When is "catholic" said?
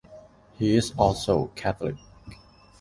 1.53-1.97